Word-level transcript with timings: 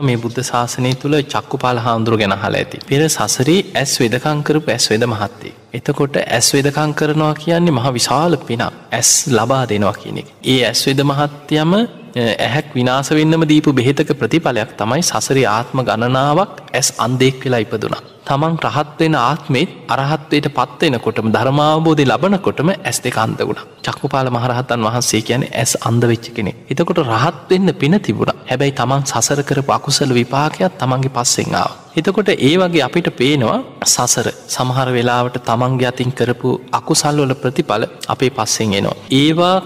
මේ 0.00 0.16
බුද්ධ 0.16 0.38
ශාසනය 0.42 0.88
තුළ 0.94 1.14
චක්කු 1.24 1.58
පාල 1.58 1.78
හාමුදුරු 1.78 2.16
ගැන 2.18 2.32
හලා 2.34 2.50
ඇති. 2.54 2.80
පෙර 2.82 2.98
සසරී 3.06 3.60
ඇස් 3.74 3.92
වෙදකංකරපු 3.98 4.68
ඇස් 4.68 4.86
වෙද 4.90 5.04
මහත්තේ. 5.04 5.52
එතකොට 5.72 6.16
ඇස් 6.18 6.48
වෙදකං 6.52 6.90
කරනවා 6.92 7.30
කියන්නේ 7.36 7.72
මහ 7.72 7.86
විශාල 7.90 8.36
පිනක් 8.40 8.64
ඇස් 8.92 9.12
ලබා 9.30 9.62
දෙනවා 9.66 9.94
කියනෙක්. 9.94 10.26
ඒ 10.46 10.58
ඇස් 10.62 10.82
වෙද 10.86 11.00
මහත්යම 11.02 11.72
ඇහැක් 12.16 12.68
විනාස 12.74 13.10
වෙන්නම 13.10 13.46
දීපු 13.46 13.72
බෙහෙතක 13.72 14.12
ප්‍රතිඵලයක් 14.14 14.76
තමයි 14.76 15.02
සසරි 15.02 15.46
ආත්ම 15.48 15.82
ගණනාවක් 15.82 16.60
ඇස් 16.72 16.90
අන්දෙක් 16.98 17.40
වෙලා 17.42 17.62
ඉපදුනා. 17.66 18.02
තමන් 18.26 18.54
රහත්වෙන 18.66 19.14
ආත්මෙත් 19.18 19.70
අරහත්වයට 19.88 20.46
පත්වෙනකොටම 20.52 21.28
ධර්මාවබෝධය 21.30 22.04
ලබනකොටම 22.04 22.70
ඇස් 22.74 22.98
දෙක 23.00 23.18
අන්ද 23.18 23.40
වුණ 23.42 23.60
චක්කුපාල 23.84 24.28
මහරහතන් 24.30 24.86
වහන්සේ 24.86 25.20
කියන 25.22 25.44
ඇස් 25.52 25.72
අන්ද 25.82 26.04
වෙච්ච 26.04 26.26
කෙනෙ 26.36 26.52
එතකොට 26.66 27.00
රහත්වෙන්න 27.06 27.74
පින 27.76 27.96
තිබුණ 28.00 28.35
හැබැයි 28.48 28.74
තමන් 28.74 29.02
සසර 29.06 29.40
කරපු 29.42 29.70
අකුසල 29.72 30.12
විපාකයක් 30.12 30.78
තමන්ගේ 30.78 31.14
පස්සෙන්ආාව 31.14 31.74
එතකොට 31.96 32.28
ඒ 32.28 32.54
වගේ 32.60 32.82
අපිට 32.86 33.08
පේනවා 33.12 33.58
සසර 33.86 34.26
සමහර 34.54 34.88
වෙලාවට 34.96 35.36
තමන්ගේ 35.40 35.88
අතින් 35.90 36.10
කරපු 36.12 36.50
අකුසල්වල 36.70 37.32
ප්‍රතිඵල 37.34 37.84
අපේ 38.06 38.30
පස්සෙන් 38.30 38.74
එනවා. 38.74 38.96
ඒවා 39.12 39.56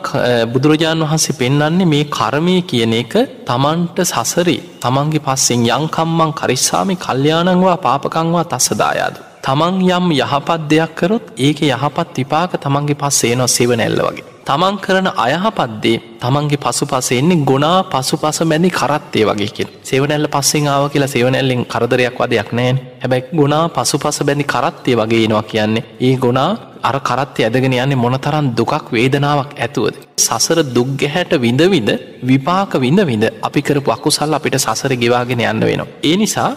බුදුරජාණන් 0.52 1.05
වහන්සේ 1.05 1.38
පෙන්වන්නේ 1.41 1.91
මේ 1.93 2.05
කර්මය 2.09 2.57
කියන 2.65 2.95
එක 2.95 3.15
තමන්ට 3.48 3.98
සසරි 4.07 4.57
තමන්ගේ 4.80 5.24
පස්සෙන් 5.27 5.66
යංකම්මං 5.71 6.33
කරිස්සාමි 6.35 6.97
කල්්‍යයානංවා 6.99 7.79
පාපකංවා 7.79 8.47
තස්සදායාද. 8.47 9.16
තමන් 9.43 9.77
යම් 9.91 10.07
යහපත් 10.15 10.60
දෙයක් 10.71 10.93
කරොත් 10.95 11.24
ඒක 11.38 11.66
යහපත් 11.66 12.09
විපාක 12.16 12.52
තමන්ගේ 12.59 13.01
පස්සේ 13.02 13.35
නවා 13.35 13.55
සෙව 13.57 13.73
නැල්ල 13.74 14.02
වගේ. 14.02 14.30
තමන් 14.47 14.77
කරන 14.79 15.09
අයහපත්දේ 15.19 15.97
තමන්ගේ 16.21 16.59
පසු 16.59 16.85
පස 16.87 17.11
එන්නේ 17.12 17.43
ගොනා 17.43 17.79
පසු 17.87 18.17
පස 18.17 18.39
මැදි 18.45 18.71
කරත්තේ 18.73 19.25
වගේකින් 19.27 19.69
සෙවනැල්ල 19.83 20.29
පස්සෙන් 20.29 20.66
ආව 20.69 20.85
කියලා 20.89 21.09
සෙවනැල්ලෙන් 21.09 21.63
කරදරයක් 21.66 22.19
වදයක් 22.21 22.51
නෑන 22.53 22.80
හැබැයි 22.97 23.29
ගොනා 23.35 23.65
පසු 23.71 23.97
පස 23.99 24.19
බැඳි 24.23 24.47
කරත්තේ 24.47 24.97
වගේ 24.97 25.23
එනවා 25.27 25.45
කියන්නේ 25.45 25.87
ඒ 26.01 26.16
ගොනා 26.16 26.51
අර 26.82 26.97
කරත්තය 27.01 27.45
ඇදගෙන 27.45 27.74
යන්නේ 27.74 27.97
මොනතරන් 27.97 28.47
දුකක් 28.55 28.87
වේදනාවක් 28.91 29.52
ඇතුවද. 29.57 29.95
සසර 30.19 30.59
දුක්ගැහැට 30.69 31.32
විඳවිඳ 31.38 31.91
විපාක 32.23 32.73
විඳ 32.77 33.01
විඳ 33.02 33.25
අපි 33.43 33.60
කරපු 33.63 33.91
අකුසල් 33.91 34.35
අපිට 34.35 34.59
සසර 34.59 34.93
ගෙවාගෙන 34.97 35.43
යන්න 35.43 35.60
වෙනවා. 35.63 35.88
ඒ 36.02 36.16
නිසා 36.16 36.51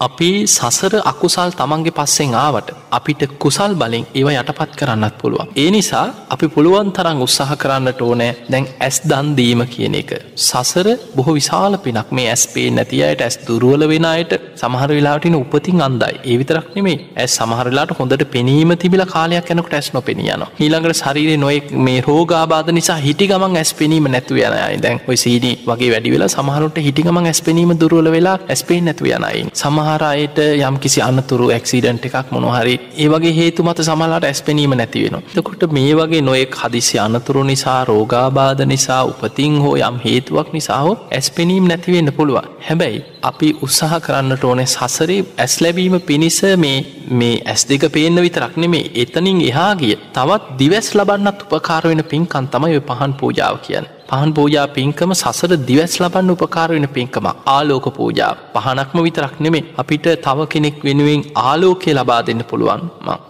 අපි 0.00 0.28
සසර 0.48 0.94
අකුසල් 1.10 1.50
තමන්ගේ 1.58 1.92
පස්සෙන් 1.96 2.30
ආවට 2.42 2.68
අපිට 2.98 3.22
කුසල් 3.42 3.72
බලින් 3.80 4.04
ඒව 4.10 4.28
යටපත් 4.32 4.70
කරන්නත් 4.80 5.16
පුළුවන්. 5.20 5.50
ඒ 5.54 5.66
නිසා 5.74 6.04
අපි 6.34 6.46
පුළුවන් 6.54 6.88
තරම් 6.96 7.18
උත්සාහ 7.26 7.50
කරන්නට 7.62 8.00
ඕනෑ 8.06 8.30
දැන් 8.52 8.66
ඇස් 8.86 8.98
දන්දීම 9.10 9.62
කියන 9.72 9.96
එක. 10.00 10.12
සසර 10.40 10.88
බොහෝ 11.16 11.34
විශාල 11.38 11.76
පිනක් 11.86 12.14
මේ 12.18 12.30
ඇස් 12.34 12.44
පේ 12.54 12.70
නැතියට 12.70 13.24
ඇස් 13.26 13.36
දුරුවල 13.48 13.84
වෙන 13.92 14.06
අයට 14.12 14.32
සමහර 14.62 14.90
වෙලාටින 14.90 15.36
උපතින් 15.42 15.84
අන්දයි 15.88 16.16
ඒ 16.24 16.38
විතරක් 16.40 16.70
නෙමේ 16.76 16.96
ඇස් 17.16 17.36
සමහරලාට 17.40 17.92
හොඳට 18.00 18.24
පෙනීම 18.34 18.72
තිබිල 18.84 19.04
කාලයක් 19.06 19.52
යනකට 19.54 19.76
ඇස් 19.80 19.92
නොපෙනියන. 19.92 20.46
ඊළඟට 20.58 21.00
ශරීරය 21.02 21.36
නොයෙක් 21.44 21.70
මේ 21.88 22.00
රෝගාබාධ 22.08 22.72
නිසා 22.78 22.98
හිටි 23.06 23.28
ගමන් 23.32 23.60
ඇස් 23.62 23.74
පෙනීම 23.74 24.08
නැතුව 24.08 24.40
යනයි 24.46 24.80
දැන් 24.86 25.04
ඔයි 25.08 25.20
සීඩී 25.26 25.54
වගේ 25.68 25.92
වැඩි 25.94 26.16
වෙලා 26.16 26.32
සමහරුට 26.36 26.82
හිටිගමන් 26.88 27.30
ඇස් 27.32 27.42
පෙනීම 27.42 27.76
දුරුවල 27.84 28.10
වෙලා 28.16 28.36
ඇස්පේ 28.48 28.82
නැතුව 28.88 29.12
යනයි. 29.12 29.46
සමහ 29.56 29.89
සමහරයට 29.90 30.38
යම් 30.38 30.76
කිසි 30.78 31.00
අනතුරු 31.00 31.46
ඇක්සිඩන්ට් 31.50 32.04
එකක් 32.08 32.30
මොනොහරි 32.30 32.74
ඒවගේ 32.96 33.32
හේතු 33.32 33.64
මත 33.64 33.78
සමලාට 33.80 34.24
ඇස්පෙනීම 34.24 34.72
නැතිවෙන. 34.72 35.22
තකොට 35.34 35.62
මේ 35.70 35.94
වගේ 35.94 36.22
නොයෙක් 36.22 36.54
හදිසි 36.54 36.98
අනතුරු 36.98 37.42
නිසා 37.42 37.84
රෝගාබාධ 37.84 38.62
නිසා 38.64 39.02
උපතින් 39.04 39.58
හෝ 39.60 39.74
යම් 39.78 39.96
හේතුවක් 40.04 40.52
නිසා 40.52 40.80
හෝ 40.80 40.96
ඇස්පෙනීම් 41.10 41.68
නැතිවෙන්න 41.68 42.12
පුළුවන්. 42.12 42.50
හැබැයි 42.60 43.04
අපි 43.22 43.48
උත්සාහ 43.62 44.00
කරන්නට 44.00 44.44
ඕනේ 44.44 44.68
සසරේ 44.68 45.20
ඇස් 45.36 45.54
ලැබීම 45.60 45.96
පිණිස 46.02 46.40
මේ 46.56 46.78
මේ 47.12 47.42
ඇස් 47.44 47.62
දෙක 47.64 47.86
පේන්න 47.90 48.22
විතරක් 48.22 48.54
නෙමේ 48.56 48.90
එතනින් 48.96 49.40
එහා 49.42 49.72
ගිය 49.74 49.94
තවත් 50.14 50.58
දිවැස් 50.58 50.94
ලබන්නත් 50.94 51.46
උපකාර 51.46 51.84
වෙන 51.84 52.04
පින්කන් 52.04 52.46
තමයි 52.48 52.80
පහන් 52.82 53.12
පූජාව 53.14 53.56
කියන්න. 53.66 53.90
පහන් 54.10 54.30
පූජා 54.36 54.66
පින්කම 54.76 55.10
සසර 55.16 55.52
දිවැස් 55.68 55.94
ලබන්න 56.02 56.30
උපකාර 56.34 56.68
වෙන 56.74 56.86
පින්කම. 56.96 57.26
ආලෝක 57.54 57.86
පූජා. 57.98 58.30
පහනක්ම 58.54 58.98
විතරක් 59.06 59.34
නෙමේ 59.46 59.66
අපිට 59.82 60.06
තව 60.26 60.46
කෙනෙක් 60.52 60.78
වෙනුවෙන් 60.86 61.22
ආලෝකය 61.44 61.92
ලබා 61.98 62.20
දෙන්න 62.28 62.42
පුළුවන් 62.50 62.82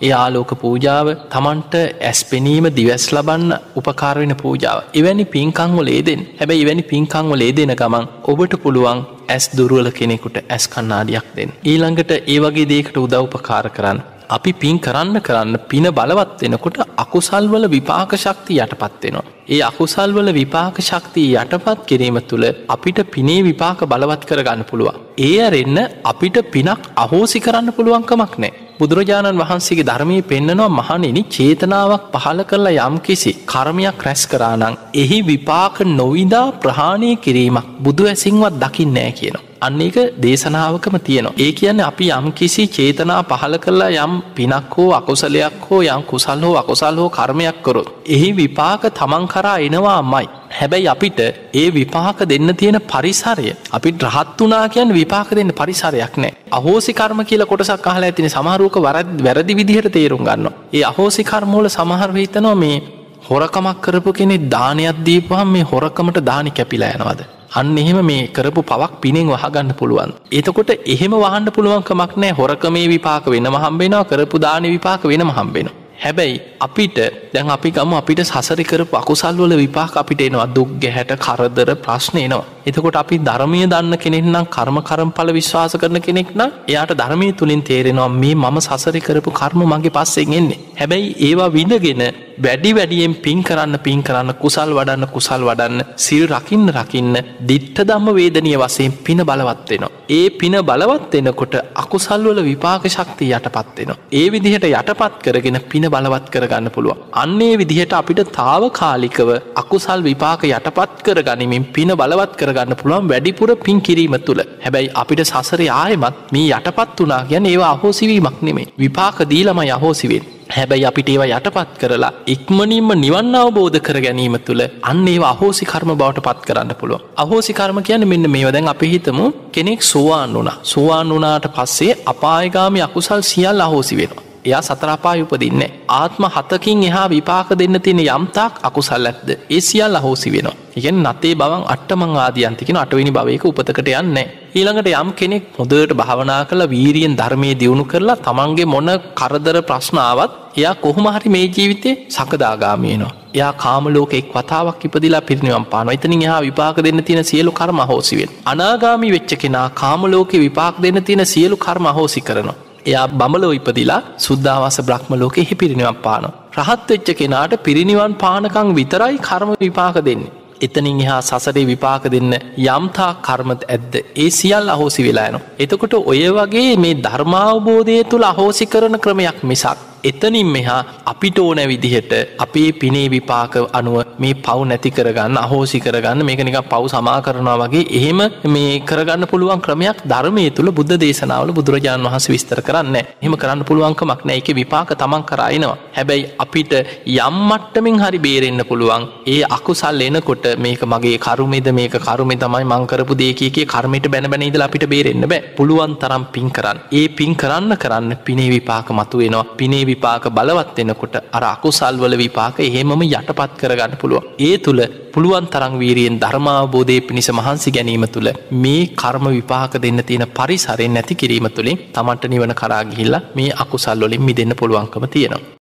ඒ 0.06 0.12
ආලෝක 0.22 0.52
පූජාව 0.62 1.08
තමන්ට 1.34 1.74
ඇස් 2.10 2.20
පෙනීම 2.30 2.68
දිවැස් 2.78 3.06
ලබන්න 3.16 3.52
උපකාරවෙන 3.80 4.34
පූජාව. 4.42 4.78
එවැනි 5.00 5.26
පින්කංව 5.34 5.80
ලේදෙන් 5.90 6.22
හැබැයි 6.40 6.64
එවැනි 6.66 6.84
පින්කංව 6.92 7.32
ලේදෙන 7.42 7.74
ගමන් 7.80 8.06
ඔබට 8.32 8.54
පුළුවන් 8.64 9.02
ඇස් 9.34 9.44
දුරුවල 9.58 9.90
කෙනෙකුට 9.98 10.38
ඇස් 10.44 10.64
කන්නාඩියක් 10.74 11.28
දෙන්න. 11.36 11.52
ඊළඟට 11.70 12.10
ඒ 12.32 12.38
වගේ 12.44 12.70
දේකට 12.72 12.96
උදව්පකාර 13.04 13.68
කරන්න. 13.76 14.00
අපි 14.30 14.52
පින් 14.54 14.76
කරන්න 14.78 15.16
කරන්න 15.20 15.58
පින 15.64 15.86
බලවත් 15.90 16.40
වෙනකොට 16.42 16.78
අකුසල්වල 16.96 17.64
විපාක 17.68 18.12
ශක්ති 18.16 18.54
යටපත්වෙනවා. 18.56 19.24
ඒ 19.48 19.60
අකුසල්වල 19.62 20.28
විපාක 20.32 20.76
ශක්තිය 20.80 21.34
යටපත් 21.34 21.80
කිරීම 21.84 22.18
තුළ 22.22 22.46
අපිට 22.68 22.98
පිනේ 23.08 23.40
විපාක 23.42 23.80
බලවත් 23.84 24.22
කරගන්න 24.24 24.62
පුළුවන්. 24.64 25.00
ඒ 25.20 25.36
අරෙන්න 25.40 25.78
අපිට 26.04 26.36
පිනක් 26.48 26.90
අහෝසි 26.96 27.40
කරන්න 27.40 27.72
පුළුවන්කමක් 27.72 28.34
නෑ. 28.38 28.52
බුදුරජාණන් 28.78 29.40
වහන්සේගේ 29.40 29.88
ධර්මය 29.88 30.16
පෙන්න්නනවා 30.24 30.70
මහනෙනි 30.70 31.22
චේතනාවක් 31.28 32.06
පහල 32.14 32.40
කරලා 32.44 32.86
යම් 32.86 32.96
කිසි 33.00 33.32
කර්මයක් 33.44 34.00
රැස් 34.00 34.24
කරානං 34.26 34.80
එහි 34.96 35.20
විපාක 35.24 35.76
නොවිදා 35.92 36.46
ප්‍රහාණය 36.62 37.12
කිරීමක් 37.18 37.70
බුදු 37.80 38.04
ඇසින්වත් 38.06 38.60
දකිින් 38.62 38.92
නෑ 38.92 39.12
කියනවා. 39.12 39.49
අන්න 39.60 39.80
එක 39.80 39.96
දේශනාවකම 40.18 40.96
තියෙනවා. 40.98 41.34
ඒ 41.36 41.52
කියන්න 41.52 41.80
අපි 41.82 42.06
යම් 42.10 42.26
කිසි 42.32 42.62
චේතනා 42.68 43.22
පහල 43.22 43.54
කරලා 43.58 43.90
යම් 43.98 44.12
පිනක් 44.34 44.76
හෝ 44.76 44.90
අකුසලයක් 44.92 45.64
හෝ 45.66 45.80
යම් 45.84 46.02
කුසල් 46.02 46.44
හෝ 46.44 46.54
අකුසල් 46.56 46.96
හෝ 46.96 47.08
කර්මයක් 47.10 47.58
කොරොත්. 47.62 47.88
එහි 48.06 48.28
විපාක 48.32 48.82
තමන් 48.90 49.26
කරා 49.26 49.58
එනවා 49.60 50.02
මයි. 50.04 50.28
හැබැයි 50.50 50.88
අපිට 50.88 51.20
ඒ 51.54 51.66
විපාක 51.70 52.20
දෙන්න 52.24 52.54
තියෙන 52.54 52.78
පරිසරය 52.82 53.52
අපි 53.70 53.90
රහත් 54.06 54.38
වනා 54.40 54.64
කියන් 54.68 54.94
විපාක 54.94 55.28
දෙන්න 55.30 55.52
පරිසරයක් 55.52 56.14
නෑ 56.16 56.32
අහෝසි 56.52 56.92
කර්ම 56.92 57.20
කියල 57.24 57.44
කොටසක් 57.46 57.86
අහල 57.86 58.02
ඇතින 58.02 58.28
සමහරුවක 58.28 58.78
වරත් 58.78 59.10
වැරදි 59.20 59.54
විදිහට 59.54 59.92
තේරුම් 59.92 60.24
ගන්න. 60.24 60.48
ඒ 60.72 60.84
අහෝසි 60.84 61.24
කර්මෝල 61.24 61.68
සමහර 61.70 62.10
හිතනවා 62.16 62.56
මේ 62.56 62.99
හොරකමක් 63.30 63.76
කරපු 63.82 64.10
කෙනෙ 64.18 64.36
දානයක් 64.54 64.96
දීපහම් 65.06 65.50
මේ 65.54 65.66
හොරකමට 65.72 66.16
දානි 66.30 66.50
කැපිලා 66.50 66.94
යනවාද. 66.96 67.20
අන්න 67.58 67.76
එහෙම 67.82 67.98
මේ 68.08 68.22
කරපු 68.36 68.62
පවක් 68.70 68.92
පිනෙන් 69.02 69.28
වහගන්න 69.34 69.70
පුළුවන්. 69.80 70.12
එතකොට 70.38 70.70
එහෙම 70.94 71.14
වහන්ඩ 71.24 71.54
පුළුවන්කමක් 71.56 72.16
නෑ 72.22 72.36
හොරකමේ 72.40 72.88
විපාක 72.94 73.28
වෙන 73.34 73.46
හම්බෙනවා 73.64 74.08
කරපු 74.10 74.42
දාන 74.46 74.66
විපාක 74.74 75.04
වෙන 75.12 75.22
හම්බෙනවා. 75.38 75.79
හැබැයි 76.00 76.36
අපිට 76.60 76.98
දැන් 77.32 77.50
අපි 77.50 77.70
ගම 77.70 77.92
අපිට 77.94 78.20
සසරි 78.22 78.64
කරපු 78.64 78.94
අකුසල්වල 78.96 79.52
විපාක 79.56 79.96
අපිට 79.96 80.22
එනවා 80.22 80.48
දුක් 80.48 80.70
ගැහැට 80.82 81.12
කරදර 81.18 81.70
ප්‍රශ්නය 81.76 82.22
නවා. 82.24 82.44
එතකොට 82.66 82.96
අපි 82.96 83.16
ධර්මය 83.20 83.60
දන්න 83.64 83.94
කෙනෙක්නම් 83.96 84.46
කර්ම 84.48 84.78
කරම්ඵල 84.82 85.30
විශ්වාස 85.32 85.74
කරන 85.76 85.98
කෙනෙක්න 86.00 86.42
එයාට 86.68 86.94
ධර්මය 86.94 87.28
තුළින් 87.32 87.62
තේරෙනවා 87.62 88.08
මේ 88.14 88.34
මම 88.36 88.58
සසරි 88.60 89.00
කරපු 89.00 89.30
කර්ම 89.32 89.60
මගේ 89.64 89.94
පස්සෙන් 89.96 90.32
එන්නේ. 90.32 90.60
හැබැයි 90.80 91.14
ඒවා 91.20 91.50
විඳගෙන 91.50 92.02
වැඩි 92.38 92.70
වැඩියෙන් 92.72 93.14
පින් 93.16 93.40
කරන්න 93.42 93.76
පින් 93.78 94.02
කරන්න 94.02 94.32
කුසල් 94.42 94.70
වඩන්න 94.72 95.06
කුසල් 95.14 95.42
වඩන්න 95.48 95.80
සිල් 95.98 96.24
රකින්න 96.28 96.66
රකින්න 96.74 97.14
දිට්ට 97.42 97.80
දම්ම 97.82 98.08
වේදනය 98.14 98.52
වසයෙන් 98.56 98.92
පින 99.04 99.20
බලවත්වෙනවා. 99.22 99.90
ඒ 100.10 100.26
පින 100.32 100.56
බලවත් 100.62 101.14
එනකොට 101.16 101.54
අකුසල්වල 101.74 102.40
විපාක 102.42 102.84
ශක්තිය 102.88 103.32
යටපත්වෙනවා. 103.32 103.98
ඒ 104.12 104.26
විදිහට 104.32 104.66
යටපත් 104.70 105.20
කරගෙන 105.24 105.60
පින 105.70 105.89
බලවත් 105.94 106.26
කරගන්න 106.34 106.70
පුළුව. 106.70 106.98
අන්නේ 107.22 107.52
විදිහට 107.60 107.94
අපිට 108.00 108.22
තාව 108.38 108.64
කාලිකව 108.72 109.30
අකුසල් 109.62 110.02
විපාක 110.08 110.42
යටපත් 110.50 110.98
කර 111.06 111.20
ගනිමින් 111.28 111.68
පින 111.76 111.92
බලවත් 112.00 112.34
කරගන්න 112.40 112.78
පුළුවන් 112.80 113.10
වැඩිපුර 113.12 113.50
පින් 113.66 113.80
කිරීම 113.80 114.16
තුළ. 114.26 114.42
හැබැයි 114.64 114.92
අපිට 115.02 115.22
සසර 115.26 115.62
ආයමත් 115.76 116.20
මේ 116.32 116.50
යටපත් 116.50 116.98
වනා 117.00 117.22
ගැන 117.30 117.46
ඒවා 117.46 117.72
අහෝසිවීමක් 117.76 118.38
නෙමේ 118.42 118.68
විපාක 118.78 119.18
දීලම 119.32 119.60
යහෝසිවෙන්. 119.64 120.26
හැබැයි 120.56 120.86
අපිට 120.88 121.08
ඒවා 121.08 121.28
යටපත් 121.30 121.74
කරලා 121.80 122.12
ඉක්මනින්ම 122.34 122.88
නිවන්න 123.02 123.34
අවබෝධ 123.40 123.78
කර 123.86 123.98
ගැනීම 124.06 124.36
තුළ 124.46 124.62
අන්න 124.90 125.04
ඒවා 125.12 125.32
අහෝසි 125.34 125.68
කර්ම 125.72 125.92
බවට 125.92 126.24
පත් 126.26 126.46
කරන්න 126.48 126.72
පුළුව 126.80 127.04
අහෝසි 127.16 127.52
කර්ම 127.52 127.78
කියන 127.82 128.08
මෙන්න 128.12 128.30
මේවදැන් 128.30 128.72
අපි 128.72 128.90
හිතමු 128.94 129.26
කෙනෙක් 129.52 129.82
සෝවාන් 129.82 130.34
වුණ. 130.34 130.50
සෝවාන් 130.64 131.14
වනාට 131.16 131.46
පස්සේ 131.56 132.00
අපායගාමි 132.06 132.86
අකුසල් 132.88 133.22
සියල් 133.22 133.60
අහෝසි 133.60 134.00
වෙනවා. 134.00 134.29
එයා 134.44 134.62
සතරාපාය 134.62 135.22
උපදින්න. 135.22 135.62
ආත්ම 135.90 136.24
හතකින් 136.28 136.82
එහා 136.84 137.06
විපාක 137.08 137.48
දෙන්න 137.52 137.76
තියෙන 137.78 138.00
යම්තාක් 138.06 138.52
අකුසල් 138.62 139.06
ඇත්ද 139.06 139.28
ඒ 139.30 139.60
සියල් 139.60 139.94
අහෝසි 139.94 140.32
වෙනවා. 140.32 140.56
ඉගෙන් 140.76 140.98
නතේ 141.04 141.34
බවන් 141.34 141.64
අට්ටමං 141.66 142.12
ආදියන්තිකෙන 142.16 142.76
අටවෙනි 142.76 143.10
භවයක 143.10 143.44
උපතකට 143.44 143.90
යන්න. 143.92 144.18
ඊළඟට 144.52 144.90
යම් 144.94 145.10
කෙනෙක් 145.12 145.44
හොදට 145.58 145.92
භාවනා 145.94 146.42
කළ 146.44 146.62
වීරියෙන් 146.66 147.16
ධර්මය 147.16 147.50
දියුණු 147.54 147.84
කරලා 147.84 148.16
තමන්ගේ 148.18 148.66
මොන 148.66 148.90
කරදර 149.14 149.58
ප්‍රශ්නාවත් 149.62 150.32
එයා 150.56 150.74
කොහොමහරි 150.76 151.28
මේ 151.28 151.46
ජීවිතේ 151.48 151.94
සකදාගාමයනවා. 152.08 153.12
එයා 153.34 153.52
කාමලෝක 153.54 154.14
එක් 154.14 154.32
වතාවක් 154.34 154.84
ඉපදිලා 154.86 155.22
පිරිනිවම් 155.22 155.66
පාන 155.66 155.88
එතනින් 155.90 156.22
එහා 156.22 156.40
විපාක 156.40 156.76
දෙන්න 156.78 157.04
තියෙන 157.04 157.24
සියලු 157.24 157.52
කර්ම 157.52 157.78
අහෝසිවෙන්. 157.80 158.30
අනාගාමි 158.46 159.12
වෙච්ච 159.12 159.32
කෙනා 159.36 159.68
කාමලෝක 159.74 160.32
විපාක් 160.38 160.74
දෙන්න 160.78 161.04
තියෙන 161.04 161.26
සියලු 161.26 161.56
කර්ම 161.58 161.86
අහෝසි 161.86 162.20
කරනවා. 162.22 162.58
එයා 162.86 163.06
බමලෝ 163.12 163.52
ඉපදිලා 163.52 164.02
සුද්ධවාස 164.18 164.78
බ්‍රහ්ම 164.80 165.12
ලෝක 165.14 165.38
එහි 165.38 165.54
පිරිනිවන් 165.54 165.98
පාන. 166.02 166.26
රහත් 166.56 166.88
වෙච්ච 166.90 167.08
කෙනාට 167.14 167.54
පිරිනිවන් 167.64 168.14
පානකං 168.16 168.68
විතරයි 168.74 169.16
කර්ම 169.20 169.50
විපාක 169.60 169.98
දෙන්නේ. 170.00 170.32
එතනින් 170.60 171.00
එහා 171.00 171.20
සසරේ 171.22 171.64
විපාක 171.64 172.04
දෙන්න 172.06 172.32
යම්තා 172.66 173.12
කර්මත් 173.22 173.62
ඇද්ද 173.66 173.94
ඒ 174.16 174.30
සියල් 174.30 174.66
අහෝසි 174.68 175.02
වෙලායන. 175.02 175.38
එතකොට 175.58 175.94
ඔය 176.02 176.24
වගේ 176.30 176.72
මේ 176.76 176.98
ධර්මාවබෝධය 176.98 177.96
තුළ 178.04 178.24
අහෝසි 178.24 178.66
කරන 178.66 178.96
ක්‍රමයක් 178.98 179.38
මිසක්. 179.44 179.78
එතනින් 180.02 180.48
මෙහා 180.48 180.80
අපිට 181.04 181.38
ඕන 181.38 181.60
විදිහට 181.64 182.12
අපේ 182.38 182.70
පිනේ 182.74 183.06
විපාක 183.08 183.54
අනුව 183.72 183.96
මේ 184.18 184.34
පව් 184.36 184.58
නැති 184.64 184.90
කරගන්න 184.90 185.38
අහෝසි 185.38 185.80
කරගන්න 185.80 186.24
මේක 186.24 186.42
නික 186.42 186.58
පව් 186.64 186.82
සමා 186.88 187.18
කරනවා 187.20 187.56
වගේ 187.62 187.84
එහෙම 187.92 188.20
මේ 188.48 188.80
කරගන්න 188.82 189.26
පුළුවන් 189.26 189.60
ක්‍රමයක් 189.60 190.00
ධර්මය 190.04 190.44
තුළ 190.52 190.72
බුද්ධ 190.72 190.96
දේශනාවල 190.96 191.52
බුදුරජාණන් 191.52 192.08
වහස 192.08 192.28
විස්තර 192.28 192.62
කරන්න 192.62 192.96
එහෙම 192.96 193.36
කරන්න 193.36 193.64
පුළුවන්කමක් 193.64 194.22
නෑ 194.24 194.38
එක 194.38 194.50
විපාක 194.54 194.92
තමන් 194.96 195.24
කරයිනවා 195.24 195.78
හැබැයි 195.96 196.28
අපිට 196.38 196.72
යම්මට්ටමින් 197.18 198.00
හරි 198.00 198.20
බේරෙන්න්න 198.20 198.64
පුළුවන් 198.64 199.08
ඒ 199.28 199.40
අකුසල් 199.50 200.00
එනකොට 200.02 200.46
මේක 200.58 200.82
මගේ 200.84 201.18
කරුමෙද 201.20 201.68
මේක 201.72 201.94
කරුමෙ 202.00 202.34
තමයි 202.36 202.64
මංකරපු 202.66 203.14
දේකගේ 203.16 203.66
කර්මයට 203.66 204.06
බැන 204.10 204.42
ඉදල 204.42 204.62
අපිට 204.62 204.84
බේරෙන්න්න 204.86 205.24
බෑ. 205.24 205.40
පුළුවන් 205.56 205.94
තරම් 205.96 206.24
පින් 206.32 206.48
කරන්න. 206.50 206.78
ඒ 206.90 207.08
පින් 207.10 207.34
කරන්න 207.34 207.76
කරන්න 207.76 208.16
පිනේ 208.18 208.50
විපාක 208.50 208.90
මතු 208.90 209.18
වෙනවා 209.18 209.44
පිනේ 209.56 209.84
විපාක 209.90 210.24
බලවත් 210.30 210.76
වෙනකොට 210.78 211.14
අර 211.30 211.44
අකුසල්වල 211.46 212.16
විපාක 212.16 212.56
එහෙමම 212.60 213.02
යටපත් 213.08 213.52
කරගන්න 213.60 213.94
පුළුවන්. 214.00 214.26
ඒ 214.40 214.54
තුළ 214.58 214.82
පුළුවන් 215.12 215.46
තරං 215.46 215.74
වීරියෙන් 215.80 216.18
ධර්මාබෝධය 216.22 216.98
පිණිස 217.02 217.30
මහන්සි 217.32 217.74
ගැනීම 217.76 218.06
තුළ 218.08 218.30
මේ 218.56 218.82
කර්ම 218.94 219.26
විපාක 219.30 219.72
දෙන්න 219.76 220.02
තියෙන 220.02 220.26
පරිසරෙන් 220.30 220.94
නැති 220.94 221.14
කිරීම 221.14 221.48
තුළින් 221.50 221.80
තමන්ට 221.94 222.32
නිවන 222.32 222.54
කරාගිහිල්ලා 222.54 223.26
මේ 223.34 223.56
අකුසල්වලින් 223.62 224.22
මි 224.22 224.36
දෙන්න 224.36 224.58
පුළුවන්කම 224.60 225.06
තියෙනවා. 225.08 225.58